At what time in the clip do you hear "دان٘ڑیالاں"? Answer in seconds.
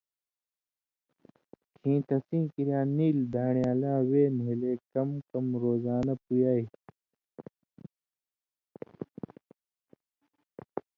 3.33-3.99